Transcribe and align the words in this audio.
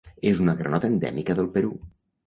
És 0.29 0.39
una 0.45 0.55
granota 0.61 0.91
endèmica 0.95 1.39
del 1.41 1.55
Perú. 1.59 1.75